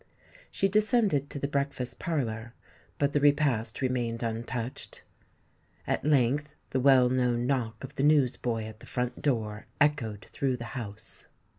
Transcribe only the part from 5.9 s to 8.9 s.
length the well known knock of the news boy at the